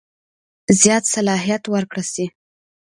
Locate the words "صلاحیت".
1.13-1.63